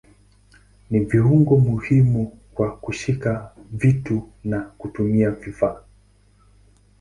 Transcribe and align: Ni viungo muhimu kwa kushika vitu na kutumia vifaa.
Ni 0.89 0.99
viungo 1.05 1.57
muhimu 1.59 2.37
kwa 2.53 2.77
kushika 2.77 3.51
vitu 3.71 4.29
na 4.43 4.59
kutumia 4.61 5.31
vifaa. 5.31 5.81